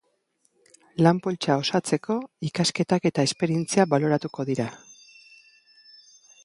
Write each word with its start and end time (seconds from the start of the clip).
Lan-poltsa 1.07 1.57
osatzeko, 1.63 2.17
ikasketak 2.49 3.07
eta 3.13 3.29
esperientzia 3.31 3.87
baloratuko 3.95 4.49
dira. 4.53 4.71